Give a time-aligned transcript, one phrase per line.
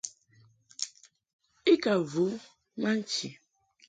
[1.71, 2.25] I ka vu
[2.81, 3.29] ma nchi.